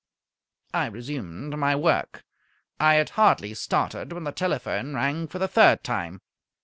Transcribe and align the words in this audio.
I 0.73 0.87
resumed 0.87 1.55
my 1.59 1.75
work. 1.75 2.23
I 2.79 2.95
had 2.95 3.11
hardly 3.11 3.53
started 3.53 4.11
when 4.11 4.23
the 4.23 4.31
telephone 4.31 4.95
rang 4.95 5.27
for 5.27 5.37
the 5.37 5.47
third 5.47 5.83
time. 5.83 6.21